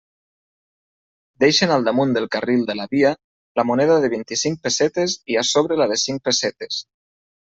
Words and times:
Deixen 1.43 1.73
al 1.73 1.83
damunt 1.89 2.15
del 2.15 2.23
carril 2.35 2.63
de 2.69 2.75
la 2.79 2.87
via 2.95 3.11
la 3.59 3.65
moneda 3.73 3.97
de 4.05 4.09
vint-i-cinc 4.15 4.63
pessetes 4.63 5.19
i 5.35 5.37
a 5.43 5.45
sobre 5.51 5.79
la 5.83 5.89
de 5.93 5.99
cinc 6.05 6.25
pessetes. 6.31 6.81